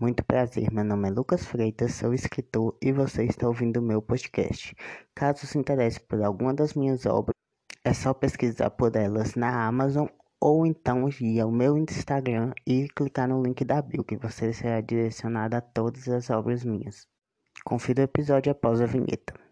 Muito 0.00 0.24
prazer, 0.24 0.72
meu 0.72 0.82
nome 0.82 1.08
é 1.08 1.12
Lucas 1.12 1.46
Freitas, 1.46 1.94
sou 1.94 2.12
escritor 2.12 2.76
e 2.82 2.90
você 2.90 3.22
está 3.26 3.46
ouvindo 3.46 3.76
o 3.76 3.82
meu 3.82 4.02
podcast. 4.02 4.74
Caso 5.14 5.46
se 5.46 5.56
interesse 5.56 6.00
por 6.00 6.20
alguma 6.20 6.52
das 6.52 6.74
minhas 6.74 7.06
obras, 7.06 7.36
é 7.84 7.94
só 7.94 8.12
pesquisar 8.12 8.70
por 8.70 8.96
elas 8.96 9.36
na 9.36 9.68
Amazon 9.68 10.08
ou 10.40 10.66
então 10.66 11.08
ir 11.08 11.38
ao 11.38 11.52
meu 11.52 11.78
Instagram 11.78 12.52
e 12.66 12.88
clicar 12.88 13.28
no 13.28 13.40
link 13.40 13.64
da 13.64 13.80
bio 13.80 14.02
que 14.02 14.16
você 14.16 14.52
será 14.52 14.80
direcionado 14.80 15.54
a 15.54 15.60
todas 15.60 16.08
as 16.08 16.28
obras 16.28 16.64
minhas. 16.64 17.06
Confira 17.64 18.00
o 18.00 18.04
episódio 18.04 18.50
após 18.50 18.80
a 18.80 18.86
vinheta. 18.86 19.43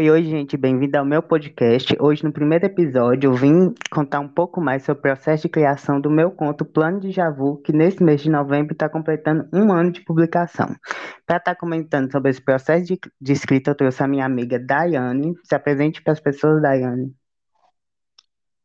Oi, 0.00 0.10
oi, 0.10 0.24
gente, 0.24 0.56
bem-vindo 0.56 0.98
ao 0.98 1.04
meu 1.04 1.22
podcast. 1.22 1.96
Hoje, 2.00 2.24
no 2.24 2.32
primeiro 2.32 2.66
episódio, 2.66 3.30
eu 3.30 3.34
vim 3.34 3.72
contar 3.92 4.18
um 4.18 4.28
pouco 4.28 4.60
mais 4.60 4.82
sobre 4.82 4.98
o 4.98 5.02
processo 5.02 5.44
de 5.44 5.48
criação 5.48 6.00
do 6.00 6.10
meu 6.10 6.32
conto 6.32 6.64
Plano 6.64 6.98
de 6.98 7.12
Javu, 7.12 7.58
que 7.58 7.72
nesse 7.72 8.02
mês 8.02 8.20
de 8.20 8.28
novembro 8.28 8.72
está 8.72 8.88
completando 8.88 9.48
um 9.52 9.72
ano 9.72 9.92
de 9.92 10.04
publicação. 10.04 10.66
Para 11.24 11.36
estar 11.36 11.54
tá 11.54 11.54
comentando 11.54 12.10
sobre 12.10 12.28
esse 12.28 12.42
processo 12.42 12.84
de, 12.84 12.98
de, 13.20 13.32
escrita, 13.32 13.70
eu 13.70 13.76
trouxe 13.76 14.02
a 14.02 14.08
minha 14.08 14.26
amiga 14.26 14.58
Daiane. 14.58 15.32
Se 15.44 15.54
apresente 15.54 16.02
para 16.02 16.12
as 16.12 16.18
pessoas, 16.18 16.60
Daiane. 16.60 17.14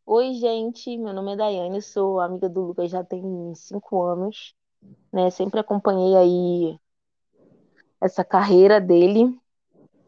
Oi, 0.07 0.33
gente, 0.33 0.97
meu 0.97 1.13
nome 1.13 1.33
é 1.33 1.37
Daiane, 1.37 1.79
sou 1.79 2.19
amiga 2.19 2.49
do 2.49 2.61
Lucas 2.61 2.89
já 2.89 3.03
tem 3.03 3.53
cinco 3.53 4.01
anos, 4.01 4.55
né? 5.13 5.29
Sempre 5.29 5.59
acompanhei 5.59 6.15
aí 6.15 6.79
essa 8.01 8.25
carreira 8.25 8.81
dele. 8.81 9.39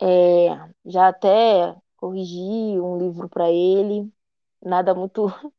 É, 0.01 0.69
já 0.85 1.09
até 1.09 1.75
corrigi 1.95 2.79
um 2.79 2.97
livro 2.97 3.29
para 3.29 3.51
ele, 3.51 4.11
nada 4.63 4.95
muito. 4.95 5.27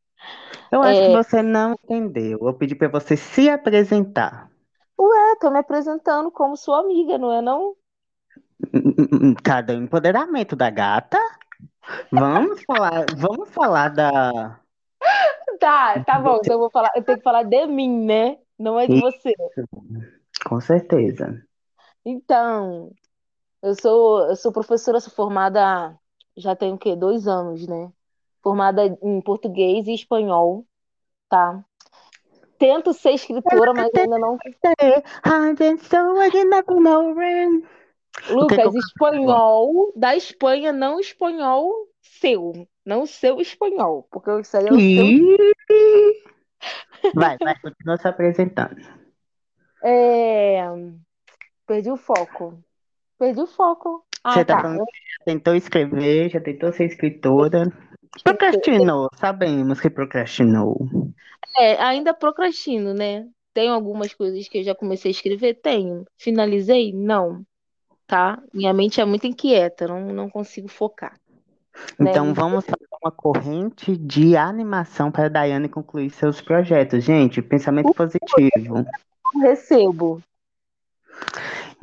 Eu 0.70 0.83
acho 0.83 1.00
é... 1.00 1.06
que 1.09 1.16
você 1.16 1.42
não 1.42 1.73
entendeu. 1.73 2.38
Eu 2.42 2.55
pedi 2.55 2.74
para 2.74 2.88
você 2.88 3.16
se 3.16 3.48
apresentar. 3.48 4.50
Ué, 4.98 5.36
tô 5.41 5.50
me 5.50 5.59
apresentando 5.59 6.30
como 6.30 6.56
sua 6.56 6.80
amiga, 6.80 7.19
não 7.19 7.33
é 7.33 7.42
não? 7.42 7.75
Cada 9.44 9.75
empoderamento 9.75 10.56
da 10.56 10.70
gata. 10.70 11.19
Vamos 12.11 12.62
falar, 12.64 13.05
vamos 13.17 13.50
falar 13.50 13.89
da. 13.89 14.61
Tá, 15.61 16.02
tá 16.02 16.19
bom. 16.19 16.39
Então 16.41 16.55
eu 16.55 16.58
vou 16.58 16.70
falar, 16.70 16.91
eu 16.97 17.05
tenho 17.05 17.19
que 17.19 17.24
falar 17.24 17.45
de 17.45 17.67
mim, 17.67 18.05
né? 18.05 18.39
Não 18.58 18.80
é 18.80 18.86
de 18.86 19.00
você. 19.00 19.33
Com 20.45 20.61
certeza. 20.61 21.41
Então, 22.05 22.91
eu 23.62 23.74
sou, 23.74 24.28
eu 24.28 24.36
sou 24.36 24.52
professora, 24.52 25.00
sou 25.00 25.12
formada 25.12 25.98
já 26.36 26.55
tem 26.56 26.72
o 26.72 26.78
quê? 26.78 26.96
Dois 26.96 27.27
anos, 27.27 27.66
né? 27.66 27.92
Formada 28.42 28.86
em 29.02 29.20
português 29.20 29.86
e 29.86 29.94
espanhol, 29.94 30.66
tá? 31.28 31.62
Tento 32.58 32.92
ser 32.92 33.12
escritora, 33.12 33.72
mas 33.72 33.90
ainda 33.94 34.18
não. 34.18 34.36
Lucas, 38.28 38.74
espanhol 38.74 39.92
da 39.96 40.16
Espanha, 40.16 40.72
não 40.72 41.00
espanhol 41.00 41.70
seu. 42.00 42.66
Não 42.84 43.06
seu 43.06 43.40
espanhol, 43.40 44.06
porque 44.10 44.40
isso 44.40 44.56
aí 44.56 44.66
é 44.66 44.72
o 44.72 44.80
seu. 44.80 45.06
Vai, 47.14 47.36
vai, 47.38 47.58
continua 47.60 47.96
se 47.96 48.06
apresentando. 48.06 48.80
É... 49.83 50.62
Perdi 51.66 51.90
o 51.90 51.96
foco. 51.96 52.62
Perdi 53.23 53.41
o 53.41 53.47
foco. 53.47 54.05
Ah, 54.25 54.33
Você 54.33 54.45
tá, 54.45 54.56
tá. 54.56 54.62
falando 54.62 54.84
que 54.84 54.98
já 55.17 55.25
tentou 55.25 55.55
escrever, 55.55 56.28
já 56.28 56.41
tentou 56.41 56.73
ser 56.73 56.87
escritora. 56.87 57.73
Procrastinou, 58.25 59.09
sabemos 59.14 59.81
que 59.81 59.89
procrastinou. 59.89 60.89
É, 61.56 61.81
ainda 61.81 62.12
procrastino, 62.12 62.92
né? 62.92 63.29
Tenho 63.55 63.73
algumas 63.73 64.12
coisas 64.12 64.48
que 64.48 64.59
eu 64.59 64.64
já 64.64 64.75
comecei 64.75 65.11
a 65.11 65.12
escrever? 65.12 65.55
Tenho. 65.55 66.05
Finalizei? 66.19 66.92
Não. 66.92 67.47
Tá? 68.09 68.42
Minha 68.53 68.75
mente 68.75 69.01
é 69.01 69.05
muito 69.05 69.25
inquieta, 69.25 69.86
não, 69.86 70.12
não 70.12 70.29
consigo 70.29 70.67
focar. 70.67 71.14
Então 72.01 72.27
né? 72.27 72.33
vamos 72.33 72.64
fazer 72.64 72.89
uma 73.01 73.13
corrente 73.13 73.96
de 73.96 74.36
animação 74.36 75.13
para 75.13 75.27
a 75.27 75.29
Daiane 75.29 75.69
concluir 75.69 76.11
seus 76.11 76.41
projetos. 76.41 77.05
Gente, 77.05 77.41
pensamento 77.41 77.95
positivo. 77.95 78.85
Recebo. 79.41 80.20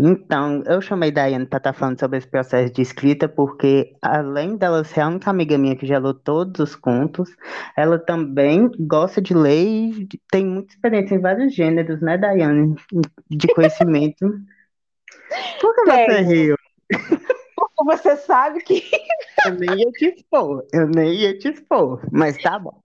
Então, 0.02 0.64
eu 0.66 0.82
chamei 0.82 1.12
Daiane 1.12 1.46
para 1.46 1.58
estar 1.58 1.74
tá 1.74 1.78
falando 1.78 2.00
sobre 2.00 2.18
esse 2.18 2.28
processo 2.28 2.74
de 2.74 2.82
escrita, 2.82 3.28
porque 3.28 3.98
além 4.02 4.56
dela 4.56 4.82
ser 4.86 5.02
a 5.02 5.10
única 5.10 5.30
amiga 5.30 5.58
minha 5.58 5.76
que 5.76 5.86
já 5.86 6.00
leu 6.00 6.14
todos 6.14 6.62
os 6.62 6.74
contos, 6.74 7.30
ela 7.76 8.00
também 8.00 8.72
gosta 8.80 9.22
de 9.22 9.34
ler 9.34 9.66
e 9.66 10.08
tem 10.32 10.46
muita 10.46 10.74
experiência 10.74 11.16
em 11.16 11.20
vários 11.20 11.54
gêneros, 11.54 12.02
né, 12.02 12.18
Daiane? 12.18 12.76
De 13.30 13.48
conhecimento. 13.54 14.26
Por 15.60 15.76
que 15.76 15.86
você 15.86 16.22
riu? 16.22 16.56
Porque 16.88 17.84
você 17.84 18.16
sabe 18.16 18.62
que. 18.62 18.82
eu 19.46 19.56
nem 19.56 19.80
ia 19.80 19.92
te 19.92 20.06
expor, 20.06 20.66
eu 20.72 20.88
nem 20.88 21.14
ia 21.14 21.38
te 21.38 21.50
expor, 21.50 22.08
mas 22.10 22.38
tá 22.38 22.58
bom. 22.58 22.80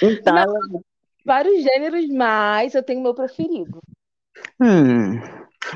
Então. 0.00 0.34
Não, 0.34 0.80
vários 1.26 1.60
gêneros, 1.64 2.08
mas 2.08 2.76
eu 2.76 2.84
tenho 2.84 3.02
meu 3.02 3.14
preferido. 3.14 3.82
Hum. 4.60 5.18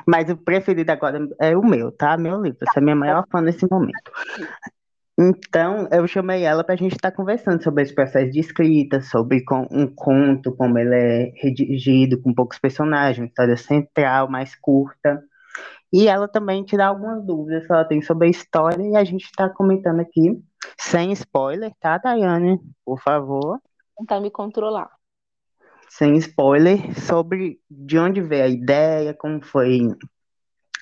Mas 0.07 0.29
o 0.29 0.37
preferido 0.37 0.91
agora 0.91 1.29
é 1.41 1.57
o 1.57 1.65
meu, 1.65 1.93
tá? 1.93 2.17
Meu 2.17 2.41
livro. 2.41 2.59
Essa 2.69 2.81
é 2.81 2.83
minha 2.83 2.97
maior 2.97 3.25
fã 3.31 3.41
nesse 3.41 3.67
momento. 3.71 4.11
Então, 5.19 5.89
eu 5.93 6.07
chamei 6.09 6.43
ela 6.43 6.65
para 6.65 6.75
a 6.75 6.77
gente 6.77 6.97
estar 6.97 7.11
tá 7.11 7.17
conversando 7.17 7.63
sobre 7.63 7.83
esse 7.83 7.95
processo 7.95 8.33
de 8.33 8.41
escrita, 8.41 9.01
sobre 9.01 9.45
com, 9.45 9.67
um 9.71 9.87
conto, 9.87 10.55
como 10.57 10.77
ele 10.77 10.95
é 10.95 11.33
redigido, 11.37 12.21
com 12.21 12.35
poucos 12.35 12.59
personagens, 12.59 13.29
história 13.29 13.57
central, 13.57 14.29
mais 14.29 14.57
curta. 14.57 15.23
E 15.93 16.09
ela 16.09 16.27
também 16.27 16.65
tirar 16.65 16.89
algumas 16.89 17.25
dúvidas 17.25 17.65
que 17.65 17.73
ela 17.73 17.85
tem 17.85 18.03
sobre 18.03 18.27
a 18.27 18.31
história 18.31 18.83
e 18.83 18.97
a 18.97 19.05
gente 19.05 19.25
está 19.25 19.49
comentando 19.49 20.01
aqui, 20.01 20.43
sem 20.77 21.13
spoiler, 21.13 21.73
tá, 21.81 21.97
Daiane? 21.99 22.59
Por 22.85 23.01
favor. 23.01 23.61
Tentar 23.97 24.21
me 24.21 24.33
controlar 24.33 24.91
sem 25.97 26.17
spoiler, 26.17 26.93
sobre 27.01 27.61
de 27.71 27.97
onde 27.97 28.21
veio 28.21 28.45
a 28.45 28.49
ideia, 28.49 29.15
como 29.15 29.41
foi 29.41 29.79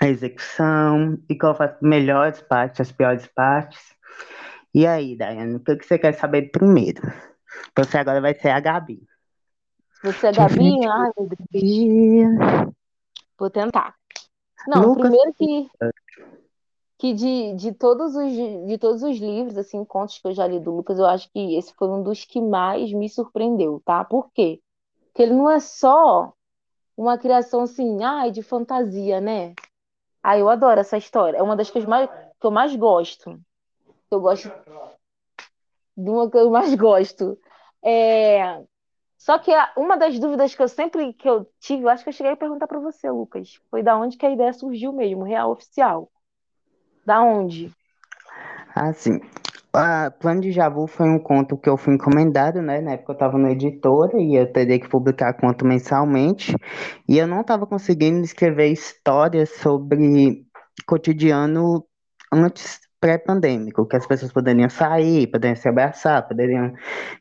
a 0.01 0.09
execução 0.09 1.19
e 1.29 1.37
qual 1.37 1.55
foi 1.55 1.67
as 1.67 1.79
melhores 1.83 2.41
partes, 2.41 2.81
as 2.81 2.93
piores 2.93 3.27
partes. 3.27 3.79
E 4.75 4.87
aí, 4.87 5.15
Daiane, 5.15 5.57
o 5.57 5.61
que 5.61 5.85
você 5.85 5.99
quer 5.99 6.15
saber 6.15 6.51
primeiro? 6.51 7.03
Você 7.77 7.99
agora 7.99 8.23
vai 8.23 8.33
ser 8.33 8.49
a 8.49 8.61
Gabi. 8.61 9.07
Você 10.03 10.29
é 10.29 10.29
a 10.31 10.33
Gabi? 10.33 10.87
Ai, 10.87 11.11
meu 11.19 12.73
Vou 13.39 13.51
tentar. 13.51 13.95
Não, 14.67 14.81
Lucas... 14.81 15.11
primeiro 15.11 15.35
que, 15.35 15.71
que 16.99 17.13
de, 17.13 17.55
de, 17.57 17.73
todos 17.75 18.17
os, 18.17 18.33
de 18.67 18.79
todos 18.79 19.03
os 19.03 19.19
livros, 19.19 19.59
assim, 19.59 19.85
contos 19.85 20.19
que 20.19 20.27
eu 20.27 20.33
já 20.33 20.47
li 20.47 20.59
do 20.59 20.75
Lucas, 20.75 20.99
eu 20.99 21.05
acho 21.05 21.31
que 21.31 21.55
esse 21.59 21.75
foi 21.75 21.89
um 21.89 22.03
dos 22.03 22.25
que 22.25 22.41
mais 22.41 22.91
me 22.95 23.11
surpreendeu, 23.11 23.83
tá? 23.85 24.03
Por 24.03 24.31
quê? 24.33 24.63
Que 25.15 25.23
ele 25.23 25.35
não 25.35 25.51
é 25.51 25.61
só 25.61 26.33
uma 26.97 27.19
criação 27.19 27.63
assim, 27.63 28.03
ai, 28.03 28.31
de 28.31 28.43
fantasia, 28.43 29.21
né? 29.21 29.55
Ah, 30.23 30.39
eu 30.39 30.49
adoro 30.49 30.81
essa 30.81 30.97
história. 30.97 31.39
É 31.39 31.43
uma 31.43 31.57
das 31.57 31.71
coisas 31.71 31.89
mais, 31.89 32.09
que 32.09 32.47
eu 32.47 32.51
mais 32.51 32.75
gosto. 32.77 33.41
Que 34.09 34.15
eu 34.15 34.21
gosto. 34.21 34.51
De 35.97 36.11
uma 36.11 36.31
que 36.31 36.37
eu 36.37 36.51
mais 36.51 36.75
gosto. 36.75 37.39
É... 37.83 38.63
Só 39.19 39.39
que 39.39 39.53
uma 39.77 39.97
das 39.97 40.19
dúvidas 40.19 40.55
que 40.55 40.63
eu 40.63 40.69
sempre 40.69 41.13
que 41.13 41.29
eu 41.29 41.49
tive, 41.61 41.85
eu 41.85 41.89
acho 41.89 42.03
que 42.03 42.09
eu 42.09 42.13
cheguei 42.13 42.33
a 42.33 42.37
perguntar 42.37 42.67
para 42.67 42.81
você, 42.81 43.11
Lucas, 43.11 43.61
foi 43.71 43.83
da 43.83 43.97
onde 43.97 44.17
que 44.17 44.27
a 44.27 44.31
ideia 44.31 44.53
surgiu 44.53 44.93
mesmo, 44.93 45.23
real 45.23 45.51
oficial. 45.51 46.11
Da 47.05 47.23
onde? 47.23 47.73
Ah, 48.75 48.93
sim. 48.93 49.21
A 49.75 50.11
Plano 50.11 50.43
de 50.43 50.53
Javu 50.53 50.87
foi 50.87 51.09
um 51.09 51.19
conto 51.19 51.57
que 51.57 51.69
eu 51.69 51.79
fui 51.79 51.95
encomendado, 51.95 52.61
né? 52.61 52.81
Na 52.83 52.93
época 52.93 53.13
eu 53.13 53.15
estava 53.15 53.39
na 53.39 53.53
editora 53.53 54.21
e 54.21 54.35
eu 54.35 54.53
teria 54.53 54.79
que 54.79 54.89
publicar 54.89 55.33
conto 55.35 55.65
mensalmente. 55.65 56.55
E 57.09 57.17
eu 57.17 57.27
não 57.27 57.41
estava 57.41 57.67
conseguindo 57.67 58.23
escrever 58.23 58.69
histórias 58.69 59.49
sobre 59.51 60.45
cotidiano 60.87 61.87
antes 62.31 62.81
pré-pandêmico, 63.01 63.87
que 63.87 63.97
as 63.97 64.07
pessoas 64.07 64.33
poderiam 64.33 64.71
sair, 64.71 65.27
poderiam 65.29 65.57
se 65.57 65.69
abraçar, 65.69 66.29
poderiam 66.29 66.73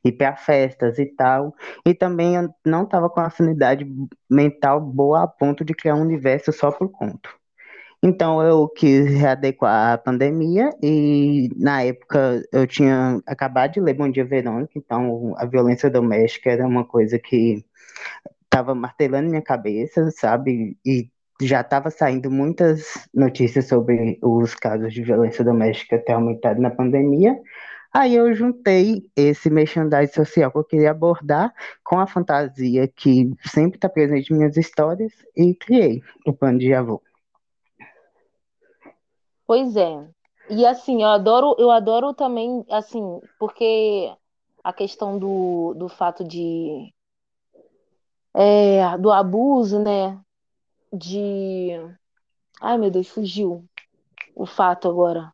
ir 0.06 0.12
para 0.12 0.36
festas 0.36 1.00
e 1.00 1.06
tal. 1.06 1.56
E 1.86 1.94
também 1.94 2.36
eu 2.36 2.50
não 2.66 2.84
estava 2.84 3.10
com 3.10 3.22
afinidade 3.22 3.86
mental 4.30 4.82
boa 4.82 5.24
a 5.24 5.28
ponto 5.28 5.64
de 5.66 5.74
criar 5.74 5.96
um 5.96 6.02
universo 6.02 6.52
só 6.52 6.72
por 6.72 6.92
conto. 6.92 7.41
Então 8.04 8.42
eu 8.42 8.68
quis 8.68 9.06
readequar 9.06 9.94
à 9.94 9.98
pandemia 9.98 10.72
e 10.82 11.50
na 11.56 11.84
época 11.84 12.44
eu 12.52 12.66
tinha 12.66 13.22
acabado 13.28 13.74
de 13.74 13.80
ler 13.80 13.94
Bom 13.94 14.10
Dia 14.10 14.26
Verônica, 14.26 14.72
então 14.76 15.36
a 15.38 15.46
violência 15.46 15.88
doméstica 15.90 16.50
era 16.50 16.66
uma 16.66 16.84
coisa 16.84 17.20
que 17.20 17.64
estava 18.46 18.74
martelando 18.74 19.30
minha 19.30 19.42
cabeça, 19.42 20.10
sabe? 20.12 20.78
E 20.86 21.10
já 21.42 21.62
estava 21.62 21.92
saindo 21.92 22.32
muitas 22.32 23.08
notícias 23.14 23.68
sobre 23.68 24.20
os 24.24 24.56
casos 24.56 24.94
de 24.94 25.04
violência 25.04 25.44
doméstica 25.44 26.00
ter 26.00 26.14
aumentado 26.14 26.60
na 26.60 26.72
pandemia. 26.72 27.38
Aí 27.94 28.16
eu 28.16 28.34
juntei 28.34 29.10
esse 29.16 29.50
merchandising 29.50 30.14
social 30.14 30.52
que 30.52 30.58
eu 30.58 30.64
queria 30.64 30.92
abordar 30.92 31.54
com 31.84 32.00
a 32.00 32.08
fantasia 32.08 32.88
que 32.88 33.32
sempre 33.46 33.78
está 33.78 33.90
presente 33.90 34.34
em 34.34 34.38
minhas 34.38 34.58
histórias 34.58 35.12
e 35.36 35.54
criei 35.56 36.02
o 36.26 36.34
plano 36.34 36.58
de 36.58 36.74
avô. 36.74 37.02
Pois 39.52 39.76
é. 39.76 40.08
E 40.50 40.66
assim, 40.66 41.04
eu 41.04 41.10
adoro, 41.10 41.58
eu 41.60 41.70
adoro 41.70 42.14
também, 42.14 42.66
assim, 42.70 43.20
porque 43.38 44.10
a 44.64 44.72
questão 44.72 45.20
do, 45.20 45.74
do 45.74 45.90
fato 45.90 46.24
de 46.24 46.94
é, 48.34 48.98
do 48.98 49.12
abuso, 49.12 49.78
né? 49.80 50.18
De. 50.94 51.72
Ai, 52.62 52.78
meu 52.78 52.90
Deus, 52.90 53.10
fugiu 53.10 53.66
o 54.38 54.46
fato 54.46 54.88
agora. 54.88 55.34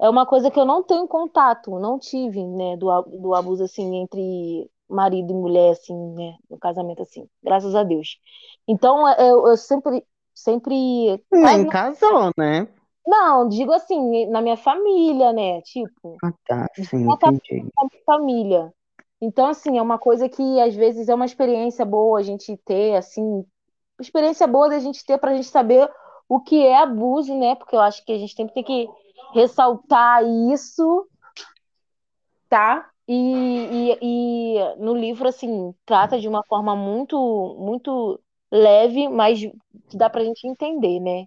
É 0.00 0.08
uma 0.08 0.24
coisa 0.24 0.50
que 0.50 0.58
eu 0.58 0.64
não 0.64 0.82
tenho 0.82 1.06
contato, 1.06 1.78
não 1.78 1.98
tive, 1.98 2.42
né? 2.42 2.78
Do, 2.78 3.02
do 3.02 3.34
abuso, 3.34 3.64
assim, 3.64 3.96
entre 3.96 4.70
marido 4.88 5.30
e 5.30 5.36
mulher, 5.36 5.72
assim, 5.72 6.14
né? 6.14 6.38
No 6.48 6.56
casamento, 6.58 7.02
assim. 7.02 7.28
Graças 7.42 7.74
a 7.74 7.82
Deus. 7.82 8.18
Então, 8.66 9.06
eu, 9.18 9.46
eu 9.46 9.56
sempre. 9.58 10.02
sempre 10.34 11.22
Nem 11.30 11.68
casou, 11.68 12.30
né? 12.38 12.66
Não, 13.06 13.48
digo 13.48 13.72
assim, 13.72 14.26
na 14.26 14.40
minha 14.40 14.56
família, 14.56 15.32
né? 15.32 15.60
Tipo. 15.62 16.16
Ah, 16.22 16.32
tá, 16.46 16.66
sim, 16.74 17.10
entendi. 17.10 17.62
Na 17.76 17.84
minha 17.90 18.04
família. 18.04 18.74
Então, 19.20 19.46
assim, 19.46 19.78
é 19.78 19.82
uma 19.82 19.98
coisa 19.98 20.28
que 20.28 20.60
às 20.60 20.74
vezes 20.74 21.08
é 21.08 21.14
uma 21.14 21.24
experiência 21.24 21.84
boa 21.84 22.18
a 22.18 22.22
gente 22.22 22.56
ter, 22.64 22.96
assim, 22.96 23.44
experiência 24.00 24.46
boa 24.46 24.68
da 24.68 24.78
gente 24.78 25.04
ter 25.04 25.18
para 25.18 25.30
a 25.30 25.34
gente 25.34 25.48
saber 25.48 25.88
o 26.28 26.40
que 26.40 26.64
é 26.64 26.76
abuso, 26.76 27.36
né? 27.38 27.54
Porque 27.54 27.76
eu 27.76 27.80
acho 27.80 28.04
que 28.04 28.12
a 28.12 28.18
gente 28.18 28.34
sempre 28.34 28.54
tem 28.54 28.64
que 28.64 28.88
ressaltar 29.32 30.24
isso, 30.52 31.06
tá? 32.48 32.88
E, 33.06 33.14
e, 33.14 33.98
e 34.00 34.76
no 34.78 34.94
livro, 34.94 35.28
assim, 35.28 35.74
trata 35.84 36.18
de 36.18 36.28
uma 36.28 36.42
forma 36.44 36.74
muito, 36.74 37.56
muito 37.58 38.20
leve, 38.50 39.08
mas 39.08 39.40
que 39.88 39.96
dá 39.96 40.08
pra 40.08 40.24
gente 40.24 40.46
entender, 40.46 41.00
né? 41.00 41.26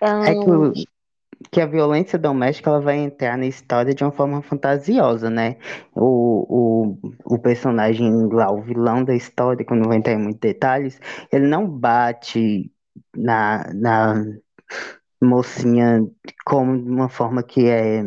É 0.00 0.34
que 0.34 0.86
que 1.50 1.60
a 1.60 1.66
violência 1.66 2.18
doméstica 2.18 2.70
ela 2.70 2.80
vai 2.80 2.98
entrar 2.98 3.36
na 3.38 3.46
história 3.46 3.94
de 3.94 4.04
uma 4.04 4.12
forma 4.12 4.42
fantasiosa, 4.42 5.30
né? 5.30 5.56
O, 5.94 6.94
o, 6.94 7.34
o 7.36 7.38
personagem 7.38 8.10
lá, 8.32 8.50
o 8.50 8.62
vilão 8.62 9.04
da 9.04 9.14
história, 9.14 9.64
quando 9.64 9.84
vou 9.84 9.94
entrar 9.94 10.14
em 10.14 10.18
muitos 10.18 10.40
detalhes, 10.40 11.00
ele 11.32 11.46
não 11.46 11.68
bate 11.68 12.72
na, 13.14 13.64
na 13.74 14.24
mocinha 15.22 16.00
como 16.44 16.82
de 16.82 16.90
uma 16.90 17.08
forma 17.08 17.42
que 17.42 17.68
é 17.68 18.04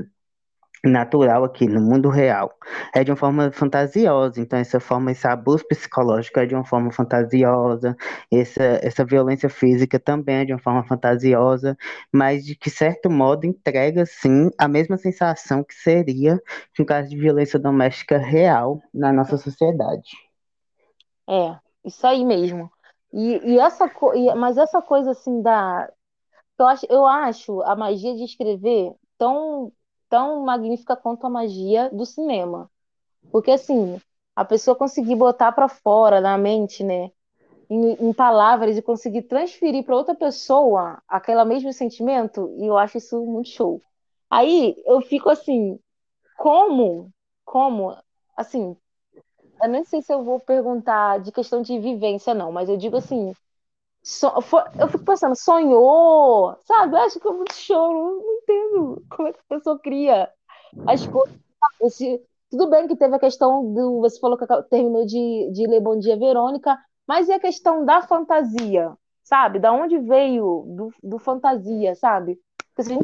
natural 0.84 1.44
aqui 1.44 1.68
no 1.68 1.82
mundo 1.82 2.10
real. 2.10 2.52
É 2.94 3.04
de 3.04 3.12
uma 3.12 3.18
forma 3.18 3.52
fantasiosa, 3.52 4.40
então 4.40 4.58
essa 4.58 4.80
forma, 4.80 5.12
esse 5.12 5.28
abuso 5.28 5.66
psicológico 5.68 6.40
é 6.40 6.46
de 6.46 6.56
uma 6.56 6.66
forma 6.66 6.92
fantasiosa, 6.92 7.96
essa, 8.32 8.64
essa 8.82 9.06
violência 9.06 9.50
física 9.50 10.00
também 10.00 10.38
é 10.38 10.46
de 10.46 10.54
uma 10.54 10.60
forma 10.60 10.84
fantasiosa, 10.84 11.78
mas 12.12 12.46
de 12.46 12.56
que 12.56 12.70
certo 12.70 13.10
modo 13.10 13.46
entrega 13.46 14.06
sim 14.06 14.50
a 14.58 14.68
mesma 14.68 14.98
sensação 14.98 15.64
que 15.64 15.74
seria 15.74 16.40
um 16.80 16.86
caso 16.86 17.10
de 17.10 17.18
violência 17.18 17.60
doméstica 17.60 18.18
real 18.18 18.82
na 18.94 19.12
nossa 19.12 19.38
sociedade. 19.38 20.10
É, 21.28 21.56
isso 21.86 22.06
aí 22.08 22.24
mesmo. 22.24 22.72
E, 23.12 23.54
e 23.54 23.60
essa, 23.60 23.90
mas 24.38 24.58
essa 24.58 24.82
coisa 24.82 25.12
assim 25.12 25.42
da 25.42 25.90
eu 26.60 26.66
acho, 26.66 26.86
eu 26.90 27.06
acho 27.06 27.62
a 27.62 27.76
magia 27.76 28.14
de 28.16 28.24
escrever 28.24 28.94
tão 29.18 29.72
tão 30.10 30.44
magnífica 30.44 30.96
quanto 30.96 31.26
a 31.26 31.30
magia 31.30 31.90
do 31.92 32.06
cinema. 32.06 32.70
Porque, 33.32 33.52
assim, 33.52 34.02
a 34.36 34.44
pessoa 34.44 34.76
conseguir 34.76 35.16
botar 35.16 35.52
para 35.52 35.68
fora 35.68 36.20
na 36.20 36.38
mente, 36.38 36.84
né, 36.84 37.12
em, 37.70 37.94
em 38.10 38.14
palavras 38.14 38.78
e 38.78 38.82
conseguir 38.82 39.24
transferir 39.24 39.84
para 39.84 39.96
outra 39.96 40.16
pessoa 40.16 41.02
aquele 41.08 41.44
mesmo 41.46 41.72
sentimento, 41.72 42.54
e 42.58 42.66
eu 42.66 42.78
acho 42.78 42.98
isso 42.98 43.24
muito 43.26 43.50
show. 43.50 43.82
Aí 44.30 44.76
eu 44.86 45.02
fico 45.02 45.30
assim, 45.30 45.80
como, 46.38 47.12
como, 47.46 47.96
assim, 48.36 48.76
eu 49.62 49.70
nem 49.70 49.84
sei 49.84 50.02
se 50.02 50.14
eu 50.14 50.24
vou 50.24 50.40
perguntar 50.40 51.20
de 51.20 51.32
questão 51.32 51.62
de 51.62 51.78
vivência, 51.80 52.34
não, 52.34 52.52
mas 52.52 52.70
eu 52.70 52.78
digo 52.78 52.98
assim, 52.98 53.34
So, 54.02 54.42
for, 54.42 54.64
eu 54.80 54.88
fico 54.88 55.04
pensando, 55.04 55.36
sonhou, 55.36 56.56
sabe? 56.66 56.96
Eu 56.96 57.02
acho 57.02 57.20
que 57.20 57.28
é 57.28 57.32
muito 57.32 57.54
choro, 57.54 58.22
não 58.24 58.34
entendo 58.38 59.04
como 59.10 59.28
é 59.28 59.34
que 59.34 59.40
a 59.40 59.56
pessoa 59.56 59.80
cria 59.80 60.30
as 60.88 61.06
coisas. 61.06 61.36
Esse, 61.82 62.22
tudo 62.50 62.70
bem 62.70 62.88
que 62.88 62.96
teve 62.96 63.16
a 63.16 63.20
questão 63.20 63.74
do. 63.74 64.00
Você 64.02 64.20
falou 64.20 64.38
que 64.38 64.46
terminou 64.70 65.06
de, 65.06 65.52
de 65.52 65.68
ler 65.68 65.82
Bom 65.82 66.00
Dia 66.00 66.18
Verônica, 66.18 66.78
mas 67.08 67.28
e 67.28 67.34
a 67.34 67.40
questão 67.40 67.86
da 67.86 68.02
fantasia, 68.02 68.94
sabe? 69.24 69.60
Da 69.60 69.72
onde 69.72 69.98
veio 70.00 70.66
do, 70.68 70.94
do 71.04 71.20
fantasia, 71.20 71.96
sabe? 71.96 72.40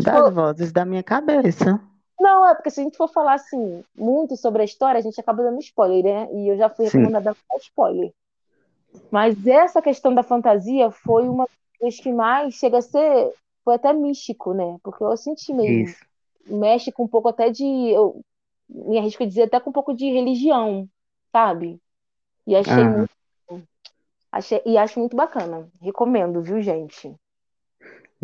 das 0.04 0.24
for... 0.24 0.32
vozes 0.32 0.72
da 0.72 0.86
minha 0.86 1.04
cabeça. 1.04 1.82
Não, 2.20 2.48
é 2.48 2.56
porque 2.56 2.70
se 2.70 2.80
a 2.80 2.84
gente 2.84 2.98
for 2.98 3.10
falar 3.10 3.34
assim 3.34 3.84
muito 3.96 4.38
sobre 4.38 4.62
a 4.62 4.66
história, 4.66 4.98
a 4.98 5.02
gente 5.02 5.20
acaba 5.20 5.44
dando 5.44 5.60
spoiler, 5.60 6.04
né? 6.04 6.34
E 6.34 6.48
eu 6.48 6.58
já 6.58 6.70
fui 6.70 6.86
recomendada 6.86 7.32
a 7.32 7.58
spoiler. 7.58 8.14
Mas 9.12 9.46
essa 9.46 9.82
questão 9.82 10.14
da 10.14 10.24
fantasia 10.24 10.92
foi 10.92 11.28
uma 11.28 11.48
das 11.82 11.98
que 11.98 12.12
mais 12.12 12.56
chega 12.56 12.80
a 12.80 12.82
ser. 12.82 13.34
Foi 13.64 13.76
até 13.76 13.92
místico, 13.94 14.54
né? 14.54 14.78
Porque 14.84 15.04
eu 15.04 15.18
senti 15.18 15.54
meio. 15.54 15.86
Isso. 15.86 16.06
Mexe 16.48 16.92
com 16.92 17.04
um 17.04 17.08
pouco 17.08 17.30
até 17.30 17.50
de. 17.50 17.64
Eu 17.64 18.22
me 18.70 18.98
arrisco 18.98 19.24
a 19.24 19.26
dizer 19.26 19.44
até 19.44 19.60
com 19.60 19.70
um 19.70 19.74
pouco 19.74 19.94
de 19.94 20.10
religião, 20.12 20.88
sabe? 21.32 21.80
E 22.46 22.56
achei 22.56 22.84
muito. 22.84 23.10
Achei, 24.32 24.62
e 24.66 24.78
acho 24.78 25.00
muito 25.00 25.16
bacana. 25.16 25.70
Recomendo, 25.82 26.42
viu, 26.42 26.62
gente? 26.62 27.16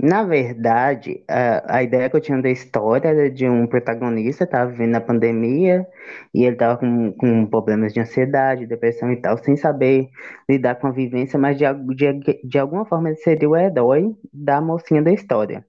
Na 0.04 0.24
verdade, 0.24 1.24
a, 1.28 1.78
a 1.78 1.84
ideia 1.84 2.10
que 2.10 2.16
eu 2.16 2.22
tinha 2.22 2.42
da 2.42 2.50
história 2.50 3.08
era 3.10 3.30
de 3.30 3.48
um 3.48 3.68
protagonista 3.68 4.46
estava 4.46 4.72
vivendo 4.72 4.96
a 4.96 5.02
pandemia 5.02 5.86
e 6.34 6.44
ele 6.44 6.56
estava 6.56 6.78
com, 6.80 7.12
com 7.14 7.46
problemas 7.46 7.94
de 7.94 8.00
ansiedade, 8.00 8.66
depressão 8.66 9.12
e 9.12 9.18
tal, 9.22 9.38
sem 9.38 9.56
saber 9.56 10.10
lidar 10.50 10.76
com 10.76 10.88
a 10.88 10.92
vivência, 10.92 11.38
mas 11.38 11.56
de, 11.58 11.66
de, 11.96 12.42
de 12.44 12.58
alguma 12.60 12.84
forma 12.86 13.10
ele 13.10 13.18
seria 13.18 13.48
o 13.50 13.56
herói 13.56 14.16
da 14.34 14.60
mocinha 14.60 15.04
da 15.04 15.12
história. 15.14 15.64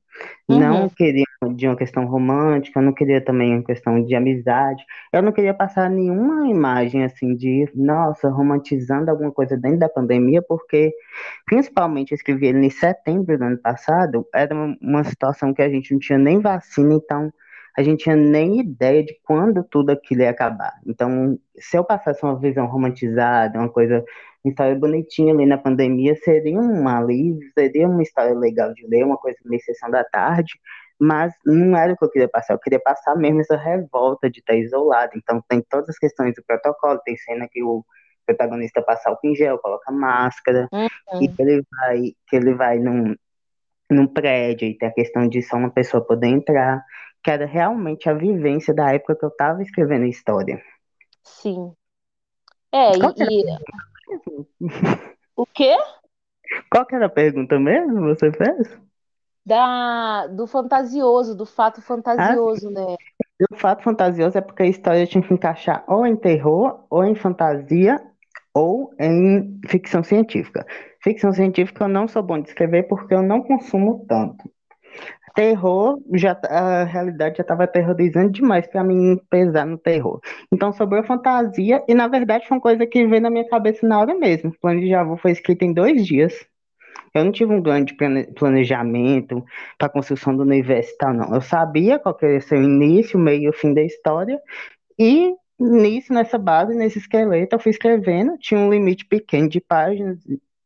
Uhum. 0.49 0.59
Não 0.59 0.89
queria 0.89 1.25
de 1.55 1.67
uma 1.67 1.77
questão 1.77 2.05
romântica, 2.07 2.81
não 2.81 2.93
queria 2.93 3.21
também 3.21 3.55
uma 3.55 3.65
questão 3.65 4.05
de 4.05 4.15
amizade. 4.15 4.85
Eu 5.13 5.23
não 5.23 5.33
queria 5.33 5.55
passar 5.55 5.91
nenhuma 5.91 6.49
imagem 6.49 7.05
assim 7.05 7.35
de, 7.35 7.69
nossa, 7.75 8.29
romantizando 8.29 9.11
alguma 9.11 9.33
coisa 9.33 9.57
dentro 9.57 9.79
da 9.79 9.89
pandemia, 9.89 10.43
porque 10.43 10.93
principalmente 11.47 12.13
eu 12.13 12.17
escrevi 12.17 12.47
ele 12.47 12.67
em 12.67 12.71
setembro 12.71 13.39
do 13.39 13.45
ano 13.45 13.59
passado, 13.59 14.27
era 14.35 14.55
uma, 14.55 14.77
uma 14.81 15.05
situação 15.05 15.53
que 15.55 15.63
a 15.63 15.69
gente 15.69 15.93
não 15.93 15.99
tinha 15.99 16.19
nem 16.19 16.41
vacina, 16.41 16.95
então 16.95 17.33
a 17.77 17.83
gente 17.83 18.05
tinha 18.05 18.17
nem 18.17 18.61
ideia 18.61 19.03
de 19.03 19.19
quando 19.25 19.65
tudo 19.65 19.91
aquilo 19.91 20.23
ia 20.23 20.31
acabar. 20.31 20.75
Então, 20.87 21.39
se 21.57 21.77
eu 21.77 21.85
passasse 21.85 22.23
uma 22.23 22.39
visão 22.39 22.67
romantizada, 22.67 23.59
uma 23.59 23.69
coisa, 23.69 24.05
uma 24.45 24.51
história 24.51 24.75
bonitinha 24.75 25.33
ali 25.33 25.47
na 25.47 25.57
pandemia, 25.57 26.15
seria 26.17 26.59
um 26.59 26.87
alívio, 26.87 27.49
seria 27.55 27.89
uma 27.89 28.03
história 28.03 28.35
legal 28.35 28.75
de 28.75 28.87
ler, 28.87 29.05
uma 29.05 29.17
coisa 29.17 29.39
meio 29.47 29.63
sessão 29.63 29.91
da 29.91 30.05
tarde, 30.05 30.53
mas 31.01 31.33
não 31.47 31.77
era 31.77 31.95
o 31.95 31.97
que 31.97 32.05
eu 32.05 32.11
queria 32.11 32.29
passar, 32.29 32.55
eu 32.55 32.59
queria 32.59 32.81
passar 32.81 33.17
mesmo 33.17 33.41
essa 33.41 33.57
revolta 33.57 34.31
de 34.31 34.41
estar 34.41 34.55
isolado. 34.55 35.13
Então, 35.17 35.43
tem 35.49 35.63
todas 35.69 35.89
as 35.89 35.99
questões 35.99 36.35
do 36.35 36.45
protocolo, 36.47 37.01
tem 37.05 37.17
cena 37.17 37.49
que 37.51 37.63
o 37.63 37.85
protagonista 38.27 38.83
passa 38.83 39.09
álcool 39.09 39.29
em 39.29 39.35
gel, 39.35 39.59
coloca 39.59 39.91
máscara, 39.91 40.69
uhum. 40.71 41.23
e 41.23 41.29
que 41.29 41.43
ele 41.43 41.63
vai, 41.71 42.01
que 42.29 42.37
ele 42.37 42.55
vai 42.55 42.79
num, 42.79 43.17
num 43.91 44.07
prédio, 44.07 44.69
e 44.69 44.77
tem 44.77 44.89
a 44.91 44.93
questão 44.93 45.27
de 45.27 45.43
só 45.43 45.57
uma 45.57 45.71
pessoa 45.71 46.05
poder 46.05 46.29
entrar 46.29 46.85
que 47.23 47.31
era 47.31 47.47
realmente 47.47 48.09
a 48.09 48.15
vivência 48.15 48.75
da 48.75 48.93
época 48.93 49.17
que 49.17 49.25
eu 49.25 49.29
estava 49.29 49.63
escrevendo 49.63 50.05
a 50.05 50.09
história. 50.09 50.61
Sim. 51.23 51.73
É, 52.73 52.99
Qual 52.99 53.15
e. 53.19 53.45
o 55.37 55.47
quê? 55.47 55.77
Qual 56.71 56.85
que 56.85 56.95
era 56.95 57.07
a 57.07 57.11
pergunta 57.11 57.59
mesmo 57.59 57.95
que 57.95 58.01
você 58.01 58.33
fez? 58.33 58.81
Da, 59.45 60.27
do 60.29 60.47
fantasioso, 60.47 61.37
do 61.37 61.47
fato 61.47 61.83
fantasioso, 61.83 62.69
ah, 62.69 62.73
né? 62.73 62.97
O 63.51 63.57
fato 63.57 63.83
fantasioso 63.83 64.39
é 64.39 64.41
porque 64.41 64.63
a 64.63 64.69
história 64.69 65.07
tinha 65.07 65.23
que 65.23 65.35
encaixar 65.35 65.85
ou 65.89 66.07
em 66.07 66.17
terror, 66.17 66.87
ou 66.89 67.05
em 67.05 67.15
fantasia, 67.15 68.01
ou 68.55 68.93
em 68.99 69.61
ficção 69.67 70.03
científica. 70.03 70.65
Ficção 71.03 71.33
científica 71.33 71.85
eu 71.85 71.89
não 71.89 72.07
sou 72.07 72.23
bom 72.23 72.41
de 72.41 72.49
escrever 72.49 72.85
porque 72.85 73.15
eu 73.15 73.23
não 73.23 73.43
consumo 73.43 74.05
tanto 74.09 74.51
terror, 75.35 76.01
já 76.15 76.39
a 76.45 76.85
realidade 76.85 77.37
já 77.39 77.43
estava 77.43 77.65
aterrorizando 77.65 78.31
demais 78.31 78.67
para 78.67 78.85
mim 78.85 79.19
pesar 79.31 79.67
no 79.67 79.79
terror. 79.79 80.21
Então 80.53 80.73
sobrou 80.73 81.03
fantasia 81.05 81.83
e 81.89 81.95
na 81.95 82.09
verdade 82.09 82.47
foi 82.47 82.57
uma 82.57 82.63
coisa 82.63 82.87
que 82.87 83.07
veio 83.07 83.23
na 83.23 83.31
minha 83.31 83.49
cabeça 83.49 83.87
na 83.87 84.01
hora 84.01 84.15
mesmo. 84.15 84.51
O 84.51 84.61
plano 84.61 84.81
de 84.81 84.89
Javu 84.89 85.17
foi 85.17 85.33
escrito 85.33 85.63
em 85.65 85.73
dois 85.73 86.07
dias. 86.07 86.35
Eu 87.15 87.25
não 87.25 87.33
tive 87.33 87.53
um 87.53 87.63
grande 87.63 87.95
planejamento 88.37 89.45
para 89.79 89.87
a 89.87 89.91
construção 89.91 90.37
do 90.37 90.43
universo 90.43 90.93
e 90.95 90.97
tal, 90.99 91.15
não. 91.15 91.35
Eu 91.35 91.41
sabia 91.43 91.99
qual 91.99 92.15
que 92.15 92.27
ia 92.27 92.41
ser 92.41 92.57
o 92.59 92.63
início, 92.63 93.19
o 93.19 93.23
meio 93.23 93.45
e 93.45 93.49
o 93.49 93.53
fim 93.53 93.75
da 93.75 93.83
história 93.83 94.41
E 94.99 95.35
nisso, 95.59 96.13
nessa 96.13 96.39
base, 96.39 96.75
nesse 96.77 96.99
esqueleto, 96.99 97.57
eu 97.57 97.61
fui 97.61 97.71
escrevendo, 97.71 98.39
tinha 98.39 98.61
um 98.61 98.71
limite 98.71 99.07
pequeno 99.07 99.49
de 99.49 99.61
páginas, 99.61 100.19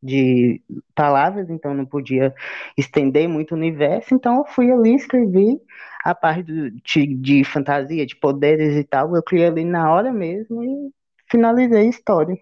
de 0.06 0.62
palavras, 0.94 1.50
então 1.50 1.74
não 1.74 1.84
podia 1.84 2.34
estender 2.76 3.28
muito 3.28 3.52
o 3.52 3.56
universo, 3.56 4.14
então 4.14 4.38
eu 4.38 4.44
fui 4.46 4.70
ali 4.70 4.94
escrevi 4.94 5.60
a 6.04 6.14
parte 6.14 6.44
de, 6.84 7.16
de 7.16 7.44
fantasia, 7.44 8.06
de 8.06 8.16
poderes 8.16 8.76
e 8.76 8.84
tal, 8.84 9.14
eu 9.16 9.22
criei 9.22 9.46
ali 9.46 9.64
na 9.64 9.92
hora 9.92 10.12
mesmo 10.12 10.62
e 10.62 10.92
finalizei 11.28 11.80
a 11.80 11.90
história. 11.90 12.38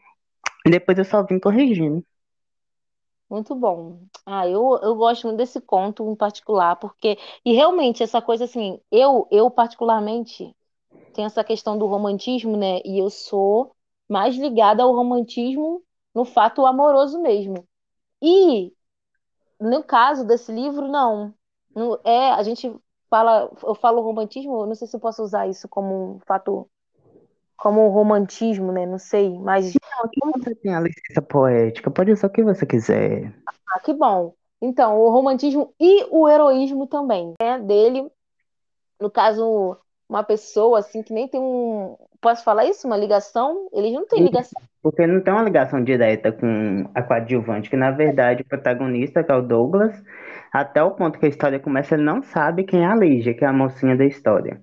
Depois 0.67 0.99
eu 0.99 1.05
só 1.05 1.23
vim 1.23 1.39
corrigindo. 1.39 2.05
Muito 3.29 3.55
bom. 3.55 4.01
Ah, 4.25 4.47
eu, 4.47 4.79
eu 4.83 4.95
gosto 4.95 5.27
muito 5.27 5.39
desse 5.39 5.61
conto 5.61 6.09
em 6.11 6.15
particular, 6.15 6.77
porque. 6.77 7.19
E 7.45 7.53
realmente, 7.53 8.03
essa 8.03 8.21
coisa 8.23 8.45
assim, 8.45 8.79
eu, 8.93 9.27
eu 9.31 9.51
particularmente 9.51 10.55
tenho 11.15 11.27
essa 11.27 11.43
questão 11.43 11.79
do 11.79 11.87
romantismo, 11.87 12.57
né? 12.57 12.81
E 12.85 12.99
eu 12.99 13.11
sou 13.11 13.73
mais 14.09 14.37
ligada 14.37 14.83
ao 14.83 14.95
romantismo 14.95 15.83
no 16.15 16.25
fato 16.25 16.65
amoroso 16.65 17.21
mesmo. 17.21 17.67
E 18.23 18.73
no 19.61 19.83
caso 19.83 20.27
desse 20.27 20.53
livro, 20.53 20.89
não. 20.89 21.35
não 21.75 21.99
é, 22.05 22.31
a 22.31 22.43
gente 22.43 22.75
fala, 23.11 23.51
eu 23.63 23.75
falo 23.75 24.03
romantismo, 24.03 24.67
não 24.67 24.75
sei 24.75 24.87
se 24.87 24.97
eu 24.97 25.01
posso 25.01 25.23
usar 25.23 25.47
isso 25.49 25.69
como 25.69 26.17
um 26.17 26.21
fato 26.27 26.69
como 27.57 27.87
um 27.87 27.91
romantismo, 27.91 28.73
né? 28.73 28.85
Não 28.85 28.99
sei, 28.99 29.39
mas. 29.39 29.73
Não, 30.23 30.33
você 30.39 30.55
tem 30.57 30.75
a 30.75 30.81
licença 30.81 31.23
poética, 31.23 31.91
pode 31.91 32.13
usar 32.13 32.27
o 32.27 32.31
que 32.31 32.43
você 32.43 32.67
quiser. 32.67 33.35
Ah, 33.69 33.81
que 33.81 33.93
bom. 33.93 34.35
Então, 34.61 35.01
o 35.01 35.11
romantismo 35.11 35.75
e 35.79 36.05
o 36.11 36.29
heroísmo 36.29 36.87
também, 36.87 37.35
né? 37.41 37.59
Dele, 37.61 38.11
no 39.01 39.11
caso, 39.11 39.77
uma 40.09 40.23
pessoa 40.23 40.79
assim 40.79 41.03
que 41.03 41.13
nem 41.13 41.29
tem 41.29 41.41
um. 41.41 41.97
Posso 42.21 42.45
falar 42.45 42.65
isso? 42.67 42.87
Uma 42.87 42.97
ligação? 42.97 43.69
Eles 43.73 43.93
não 43.93 44.07
têm 44.07 44.25
ligação. 44.25 44.61
Porque 44.83 45.07
não 45.07 45.21
tem 45.21 45.33
uma 45.33 45.43
ligação 45.43 45.83
direta 45.83 46.33
com 46.33 46.89
a 46.95 47.03
coadjuvante, 47.03 47.71
que 47.71 47.77
na 47.77 47.91
verdade 47.91 48.43
o 48.43 48.47
protagonista, 48.47 49.23
que 49.23 49.33
é 49.33 49.35
o 49.35 49.43
Douglas, 49.43 49.95
até 50.53 50.83
o 50.83 50.93
ponto 50.93 51.19
que 51.19 51.27
a 51.27 51.29
história 51.29 51.59
começa, 51.59 51.95
ele 51.95 52.05
não 52.05 52.23
sabe 52.23 52.65
quem 52.65 52.85
é 52.85 52.87
a 52.87 52.95
Lígia, 52.95 53.35
que 53.35 53.45
é 53.45 53.49
a 53.49 53.53
mocinha 53.53 53.97
da 53.97 54.05
história. 54.05 54.61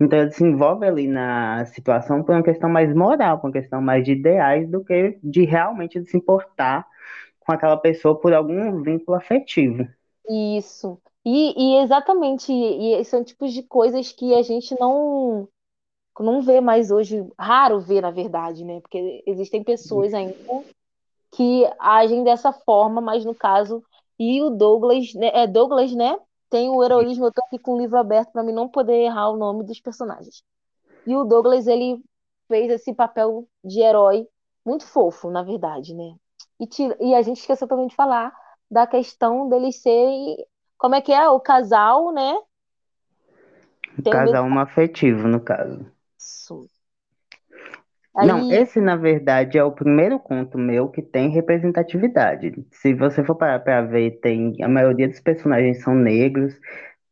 Então 0.00 0.18
ele 0.18 0.30
se 0.30 0.44
envolve 0.44 0.86
ali 0.86 1.06
na 1.06 1.64
situação 1.66 2.22
por 2.22 2.34
uma 2.34 2.42
questão 2.42 2.70
mais 2.70 2.94
moral, 2.94 3.38
por 3.38 3.48
uma 3.48 3.52
questão 3.52 3.80
mais 3.80 4.04
de 4.04 4.12
ideais, 4.12 4.68
do 4.68 4.84
que 4.84 5.18
de 5.22 5.44
realmente 5.44 6.04
se 6.04 6.16
importar 6.16 6.86
com 7.40 7.52
aquela 7.52 7.76
pessoa 7.76 8.18
por 8.18 8.32
algum 8.32 8.82
vínculo 8.82 9.16
afetivo. 9.16 9.86
Isso. 10.28 10.98
E, 11.24 11.54
e 11.56 11.76
exatamente, 11.78 12.52
e 12.52 13.04
são 13.04 13.22
tipos 13.22 13.52
de 13.52 13.62
coisas 13.62 14.10
que 14.12 14.34
a 14.34 14.42
gente 14.42 14.78
não 14.78 15.48
não 16.20 16.42
vê 16.42 16.60
mais 16.60 16.90
hoje, 16.90 17.26
raro 17.38 17.80
ver, 17.80 18.02
na 18.02 18.10
verdade, 18.10 18.64
né? 18.64 18.80
Porque 18.80 19.22
existem 19.26 19.64
pessoas 19.64 20.12
ainda 20.12 20.36
que 21.32 21.64
agem 21.78 22.22
dessa 22.22 22.52
forma, 22.52 23.00
mas 23.00 23.24
no 23.24 23.34
caso, 23.34 23.82
e 24.18 24.42
o 24.42 24.50
Douglas, 24.50 25.14
né? 25.14 25.30
É 25.32 25.46
Douglas, 25.46 25.92
né? 25.94 26.18
Tem 26.50 26.68
o 26.68 26.84
heroísmo, 26.84 27.26
eu 27.26 27.32
tô 27.32 27.42
aqui 27.44 27.58
com 27.58 27.74
o 27.74 27.78
livro 27.78 27.96
aberto 27.96 28.30
para 28.30 28.42
mim 28.42 28.52
não 28.52 28.68
poder 28.68 28.94
errar 28.94 29.30
o 29.30 29.38
nome 29.38 29.64
dos 29.64 29.80
personagens. 29.80 30.42
E 31.06 31.16
o 31.16 31.24
Douglas, 31.24 31.66
ele 31.66 32.02
fez 32.46 32.70
esse 32.70 32.92
papel 32.92 33.48
de 33.64 33.80
herói 33.80 34.28
muito 34.64 34.86
fofo, 34.86 35.30
na 35.30 35.42
verdade, 35.42 35.94
né? 35.94 36.14
E, 36.60 36.66
tira, 36.66 36.96
e 37.00 37.14
a 37.14 37.22
gente 37.22 37.38
esqueceu 37.38 37.66
também 37.66 37.86
de 37.86 37.94
falar 37.94 38.32
da 38.70 38.86
questão 38.86 39.48
deles 39.48 39.80
serem. 39.80 40.36
Como 40.82 40.96
é 40.96 41.00
que 41.00 41.12
é? 41.12 41.28
O 41.28 41.38
casal, 41.38 42.12
né? 42.12 42.34
O 43.96 44.10
casal 44.10 44.42
mesmo... 44.46 44.58
afetivo, 44.58 45.28
no 45.28 45.38
caso. 45.38 45.86
Isso. 46.18 46.66
Aí... 48.16 48.26
Não, 48.26 48.52
esse 48.52 48.80
na 48.80 48.96
verdade 48.96 49.56
é 49.56 49.62
o 49.62 49.70
primeiro 49.70 50.18
conto 50.18 50.58
meu 50.58 50.88
que 50.88 51.00
tem 51.00 51.30
representatividade. 51.30 52.66
Se 52.72 52.92
você 52.94 53.22
for 53.22 53.36
parar 53.36 53.60
pra 53.60 53.80
ver, 53.82 54.18
tem 54.20 54.56
a 54.60 54.68
maioria 54.68 55.06
dos 55.06 55.20
personagens 55.20 55.80
são 55.84 55.94
negros. 55.94 56.52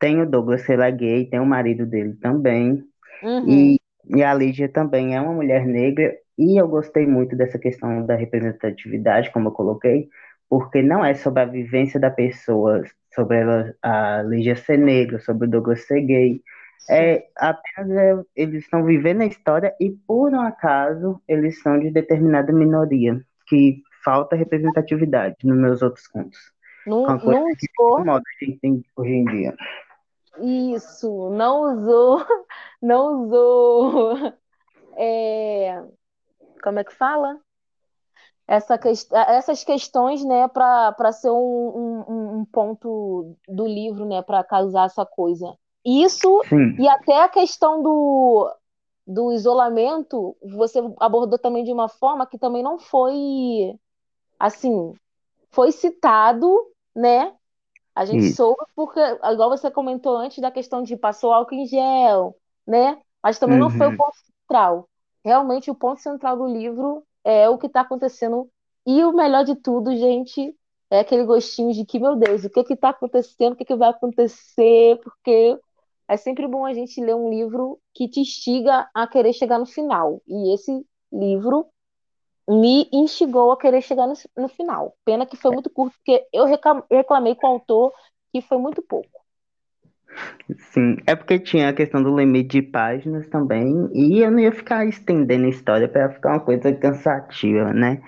Tem 0.01 0.21
o 0.21 0.29
Douglas 0.29 0.69
é 0.69 0.91
gay, 0.91 1.31
tem 1.31 1.39
o 1.39 1.47
marido 1.47 1.87
dele 1.87 2.15
também. 2.15 2.83
Uhum. 3.23 3.49
E, 3.49 3.81
e 4.09 4.25
a 4.25 4.35
Lígia 4.35 4.69
também 4.69 5.15
é 5.15 5.21
uma 5.21 5.33
mulher 5.33 5.65
negra. 5.65 6.13
E 6.37 6.61
eu 6.61 6.67
gostei 6.67 7.07
muito 7.07 7.37
dessa 7.37 7.57
questão 7.57 8.05
da 8.05 8.17
representatividade, 8.17 9.31
como 9.31 9.51
eu 9.51 9.53
coloquei, 9.53 10.09
porque 10.49 10.83
não 10.83 11.05
é 11.05 11.15
sobre 11.15 11.43
a 11.43 11.47
vivência 11.47 12.01
da 12.01 12.11
pessoa, 12.11 12.83
sobre 13.15 13.39
a 13.83 14.23
Lígia 14.23 14.57
ser 14.57 14.79
negra, 14.79 15.19
sobre 15.21 15.47
o 15.47 15.51
Douglas 15.51 15.87
ser 15.87 16.01
gay 16.03 16.43
é, 16.89 17.29
apenas 17.37 17.91
é, 17.91 18.25
eles 18.35 18.65
estão 18.65 18.85
vivendo 18.85 19.21
a 19.21 19.27
história 19.27 19.75
e, 19.81 19.91
por 19.91 20.33
um 20.33 20.41
acaso, 20.41 21.21
eles 21.29 21.61
são 21.61 21.79
de 21.79 21.91
determinada 21.91 22.53
minoria, 22.53 23.21
que 23.47 23.83
falta 24.05 24.37
representatividade 24.37 25.37
nos 25.45 25.59
meus 25.59 25.83
outros 25.83 26.07
contos. 26.07 26.39
Não, 26.87 27.05
Uma 27.05 27.21
coisa 27.21 27.41
não 27.41 27.47
que 27.55 27.67
usou... 27.79 28.11
a 28.11 28.21
gente 28.41 28.59
tem 28.61 28.83
hoje 28.97 29.11
em 29.11 29.25
dia. 29.25 29.55
Isso, 30.75 31.31
não 31.31 31.75
usou, 31.75 32.27
não 32.81 33.25
usou, 33.25 34.33
é, 34.97 35.83
como 36.63 36.79
é 36.79 36.85
que 36.85 36.95
fala? 36.95 37.39
Essa 38.49 38.81
essas 39.29 39.63
questões, 39.63 40.25
né, 40.25 40.49
para 40.49 41.13
ser 41.13 41.31
um, 41.31 41.37
um, 41.37 42.05
um 42.09 42.30
ponto 42.45 43.37
do 43.49 43.67
livro, 43.67 44.05
né, 44.05 44.23
para 44.23 44.45
causar 44.45 44.87
essa 44.87 45.05
coisa. 45.05 45.55
Isso 45.85 46.43
Sim. 46.49 46.77
e 46.79 46.89
até 46.89 47.23
a 47.23 47.29
questão 47.29 47.83
do, 47.83 48.51
do 49.07 49.33
isolamento, 49.33 50.37
você 50.43 50.79
abordou 50.99 51.39
também 51.39 51.65
de 51.65 51.73
uma 51.73 51.89
forma 51.89 52.27
que 52.27 52.39
também 52.39 52.63
não 52.63 52.79
foi 52.79 53.75
assim, 54.39 54.95
foi 55.51 55.73
citado, 55.73 56.67
né? 56.95 57.35
A 57.95 58.05
gente 58.05 58.27
Isso. 58.27 58.37
soube 58.37 58.65
porque, 58.75 59.01
igual 59.01 59.51
você 59.51 59.71
comentou 59.71 60.17
antes 60.17 60.39
da 60.39 60.51
questão 60.51 60.83
de 60.83 60.97
passou 60.97 61.33
álcool 61.33 61.55
em 61.55 61.67
gel, 61.67 62.37
né? 62.67 62.99
Mas 63.23 63.39
também 63.39 63.59
uhum. 63.59 63.65
não 63.65 63.71
foi 63.71 63.87
o 63.87 63.91
uhum. 63.91 63.97
ponto 63.97 64.17
central. 64.17 64.89
Realmente 65.25 65.71
o 65.71 65.75
ponto 65.75 66.01
central 66.01 66.37
do 66.37 66.47
livro 66.47 67.05
é 67.25 67.49
o 67.49 67.59
que 67.59 67.67
está 67.67 67.83
acontecendo. 67.83 68.49
E 68.87 69.05
o 69.05 69.13
melhor 69.13 69.45
de 69.45 69.55
tudo, 69.55 69.95
gente, 69.95 70.57
é 70.91 71.01
aquele 71.01 71.25
gostinho 71.25 71.73
de 71.73 71.85
que, 71.85 71.99
meu 71.99 72.17
Deus, 72.17 72.45
o 72.45 72.51
que 72.51 72.73
está 72.73 72.91
acontecendo, 72.91 73.53
o 73.53 73.57
que, 73.57 73.65
que 73.65 73.77
vai 73.77 73.91
acontecer, 73.91 74.99
porque 75.03 75.57
é 76.09 76.17
sempre 76.17 76.49
bom 76.49 76.67
a 76.67 76.75
gente 76.75 77.01
ler 77.01 77.15
um 77.15 77.31
livro 77.31 77.79
que 77.95 78.09
te 78.09 78.21
instiga 78.21 78.89
a 78.93 79.07
querer 79.07 79.33
chegar 79.33 79.59
no 79.59 79.67
final. 79.67 80.21
E 80.27 80.53
esse 80.53 80.85
livro 81.13 81.67
me 82.49 82.89
instigou 82.93 83.53
a 83.53 83.57
querer 83.57 83.81
chegar 83.81 84.09
no, 84.09 84.15
no 84.37 84.49
final. 84.49 84.97
Pena 85.05 85.25
que 85.25 85.37
foi 85.37 85.53
muito 85.53 85.71
curto, 85.71 85.95
porque 85.99 86.27
eu 86.33 86.47
reclamei 86.91 87.37
com 87.37 87.47
o 87.47 87.51
autor 87.51 87.93
que 88.33 88.41
foi 88.41 88.59
muito 88.59 88.83
pouco. 88.83 89.21
Sim, 90.73 90.97
é 91.07 91.15
porque 91.15 91.39
tinha 91.39 91.69
a 91.69 91.73
questão 91.73 92.03
do 92.03 92.17
limite 92.17 92.61
de 92.61 92.63
páginas 92.63 93.29
também, 93.29 93.89
e 93.95 94.21
eu 94.21 94.31
não 94.33 94.41
ia 94.41 94.51
ficar 94.51 94.85
estendendo 94.85 95.47
a 95.47 95.51
história 95.51 95.89
para 95.89 96.11
ficar 96.11 96.31
uma 96.31 96.41
coisa 96.41 96.73
cansativa, 96.75 97.73
né? 97.73 98.03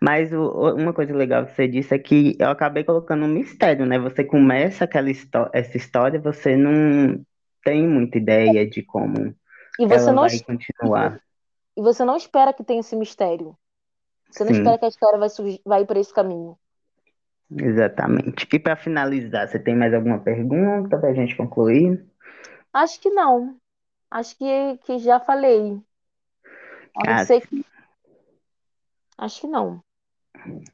Mas 0.00 0.32
o, 0.32 0.74
uma 0.74 0.92
coisa 0.92 1.14
legal 1.14 1.46
que 1.46 1.54
você 1.54 1.66
disse 1.66 1.94
é 1.94 1.98
que 1.98 2.36
eu 2.38 2.50
acabei 2.50 2.84
colocando 2.84 3.24
um 3.24 3.28
mistério, 3.28 3.84
né? 3.86 3.98
Você 3.98 4.24
começa 4.24 4.84
aquela 4.84 5.08
essa 5.52 5.76
história, 5.76 6.20
você 6.20 6.56
não 6.56 7.20
tem 7.64 7.86
muita 7.86 8.18
ideia 8.18 8.68
de 8.68 8.82
como 8.82 9.34
e 9.78 9.86
você 9.86 9.94
ela 9.94 10.12
não 10.12 10.22
vai 10.22 10.40
continuar. 10.40 11.20
E 11.76 11.82
você 11.82 12.04
não 12.04 12.16
espera 12.16 12.52
que 12.52 12.64
tenha 12.64 12.80
esse 12.80 12.96
mistério. 12.96 13.56
Você 14.30 14.44
não 14.44 14.52
Sim. 14.52 14.58
espera 14.58 14.78
que 14.78 14.84
a 14.84 14.88
história 14.88 15.18
vai, 15.18 15.28
vai 15.64 15.86
para 15.86 16.00
esse 16.00 16.12
caminho. 16.12 16.58
Exatamente. 17.50 18.46
E 18.52 18.58
para 18.58 18.76
finalizar, 18.76 19.48
você 19.48 19.58
tem 19.58 19.76
mais 19.76 19.94
alguma 19.94 20.18
pergunta 20.18 20.98
para 20.98 21.10
a 21.10 21.14
gente 21.14 21.36
concluir? 21.36 22.04
Acho 22.72 23.00
que 23.00 23.08
não. 23.10 23.56
Acho 24.10 24.36
que, 24.36 24.78
que 24.84 24.98
já 24.98 25.20
falei. 25.20 25.80
Ah, 27.06 27.24
que... 27.24 27.64
Acho 29.16 29.40
que 29.40 29.46
não. 29.46 29.82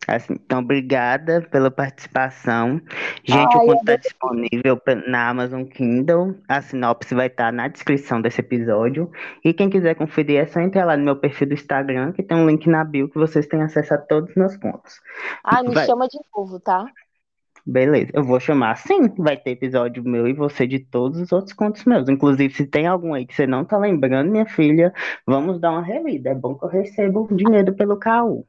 Assim, 0.07 0.35
então, 0.35 0.61
obrigada 0.61 1.41
pela 1.51 1.71
participação. 1.71 2.81
Gente, 3.25 3.57
Ai, 3.57 3.65
o 3.65 3.67
conto 3.67 3.81
está 3.81 3.97
disponível 3.97 4.81
na 5.07 5.29
Amazon 5.29 5.65
Kindle. 5.65 6.37
A 6.49 6.61
sinopse 6.63 7.15
vai 7.15 7.27
estar 7.27 7.47
tá 7.47 7.53
na 7.53 7.69
descrição 7.69 8.21
desse 8.21 8.41
episódio. 8.41 9.11
E 9.45 9.53
quem 9.53 9.71
quiser 9.71 9.95
conferir, 9.95 10.41
é 10.41 10.47
só 10.47 10.61
entrar 10.61 10.85
lá 10.85 10.97
no 10.97 11.05
meu 11.05 11.17
perfil 11.17 11.49
do 11.49 11.55
Instagram, 11.55 12.13
que 12.13 12.23
tem 12.23 12.37
um 12.37 12.47
link 12.47 12.69
na 12.69 12.85
bio 12.85 13.09
que 13.09 13.19
vocês 13.19 13.47
têm 13.47 13.63
acesso 13.63 13.95
a 13.95 13.99
todos 13.99 14.31
os 14.31 14.37
meus 14.37 14.57
contos. 14.57 15.01
Ah, 15.43 15.63
me 15.63 15.75
vai... 15.75 15.87
chama 15.87 16.07
de 16.09 16.19
novo, 16.35 16.61
tá? 16.61 16.87
Beleza, 17.67 18.11
eu 18.13 18.23
vou 18.23 18.39
chamar 18.39 18.77
sim. 18.77 19.09
Vai 19.17 19.39
ter 19.39 19.53
episódio 19.53 20.05
meu 20.05 20.29
e 20.29 20.35
você 20.35 20.67
de 20.67 20.81
todos 20.81 21.19
os 21.19 21.33
outros 21.33 21.55
contos 21.55 21.85
meus. 21.87 22.09
Inclusive, 22.09 22.53
se 22.53 22.67
tem 22.67 22.87
algum 22.87 23.15
aí 23.15 23.25
que 23.27 23.35
você 23.35 23.47
não 23.47 23.65
tá 23.65 23.79
lembrando, 23.79 24.31
minha 24.31 24.45
filha, 24.45 24.93
vamos 25.27 25.59
dar 25.59 25.71
uma 25.71 25.83
relida. 25.83 26.31
É 26.31 26.35
bom 26.35 26.55
que 26.55 26.65
eu 26.65 26.69
recebo 26.69 27.27
dinheiro 27.35 27.75
pelo 27.75 27.99
KU. 27.99 28.47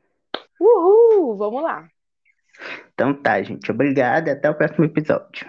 Uhul! 0.60 1.38
Vamos 1.38 1.64
lá. 1.64 1.88
Então 2.94 3.14
tá, 3.14 3.42
gente. 3.42 3.70
Obrigada. 3.72 4.32
Até 4.34 4.50
o 4.50 4.56
próximo 4.56 4.86
episódio. 4.86 5.46